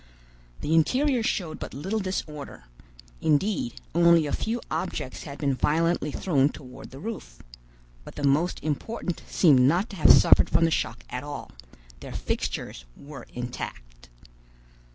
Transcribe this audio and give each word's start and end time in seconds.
The 0.61 0.73
interior 0.73 1.21
showed 1.21 1.59
but 1.59 1.75
little 1.75 1.99
disorder; 1.99 2.63
indeed, 3.21 3.79
only 3.93 4.25
a 4.25 4.33
few 4.33 4.59
objects 4.71 5.25
had 5.25 5.37
been 5.37 5.53
violently 5.53 6.11
thrown 6.11 6.49
toward 6.49 6.89
the 6.89 6.97
roof; 6.99 7.43
but 8.03 8.15
the 8.15 8.23
most 8.23 8.59
important 8.63 9.21
seemed 9.27 9.59
not 9.59 9.91
to 9.91 9.97
have 9.97 10.11
suffered 10.11 10.49
from 10.49 10.65
the 10.65 10.71
shock 10.71 11.03
at 11.11 11.23
all; 11.23 11.51
their 11.99 12.13
fixtures 12.13 12.83
were 12.97 13.27
intact. 13.35 14.09